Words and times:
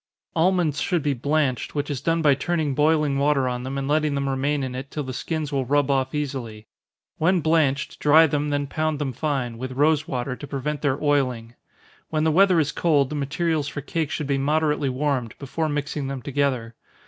Almonds 0.35 0.81
should 0.81 1.03
be 1.03 1.13
blanched, 1.13 1.75
which 1.75 1.91
is 1.91 2.01
done 2.01 2.23
by 2.23 2.33
turning 2.33 2.73
boiling 2.73 3.19
water 3.19 3.47
on 3.47 3.61
them, 3.61 3.77
and 3.77 3.87
letting 3.87 4.15
them 4.15 4.27
remain 4.27 4.63
in 4.63 4.73
it 4.73 4.89
till 4.89 5.03
the 5.03 5.13
skins 5.13 5.51
will 5.51 5.63
rub 5.63 5.91
off 5.91 6.15
easily. 6.15 6.65
When 7.19 7.39
blanched, 7.39 7.99
dry 7.99 8.25
them, 8.25 8.49
then 8.49 8.65
pound 8.65 8.97
them 8.97 9.13
fine, 9.13 9.59
with 9.59 9.73
rosewater, 9.73 10.35
to 10.35 10.47
prevent 10.47 10.81
their 10.81 10.99
oiling. 11.03 11.53
When 12.09 12.23
the 12.23 12.31
weather 12.31 12.59
is 12.59 12.71
cold, 12.71 13.11
the 13.11 13.15
materials 13.15 13.67
for 13.67 13.81
cake 13.81 14.09
should 14.09 14.25
be 14.25 14.39
moderately 14.39 14.89
warmed, 14.89 15.35
before 15.37 15.69
mixing 15.69 16.07
them 16.07 16.23
together. 16.23 16.73